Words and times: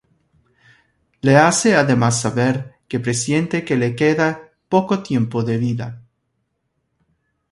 Le 1.21 1.35
hace, 1.37 1.75
además 1.75 2.19
saber, 2.21 2.73
que 2.87 2.99
presiente 2.99 3.63
que 3.63 3.75
le 3.77 3.95
queda 3.95 4.51
poco 4.67 5.03
tiempo 5.03 5.43
de 5.43 5.57
vida. 5.59 6.01